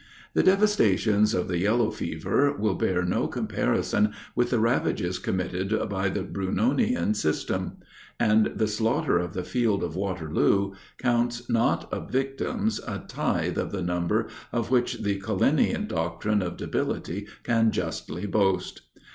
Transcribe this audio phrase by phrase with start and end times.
[0.33, 6.09] The devastations of the yellow fever will bear no comparison with the ravages committed by
[6.09, 7.73] the Brunonian system;
[8.19, 13.71] and the slaughter of the field of Waterloo counts not of victims, a tithe of
[13.71, 18.81] the number of which the Cullenian doctrine of debility can justly boast.